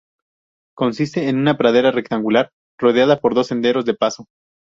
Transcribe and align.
Consiste 0.75 1.29
en 1.29 1.37
una 1.37 1.59
pradera 1.59 1.91
rectangular 1.91 2.49
rodeada 2.79 3.19
por 3.19 3.35
dos 3.35 3.45
senderos 3.45 3.85
de 3.85 3.93
paso. 3.93 4.25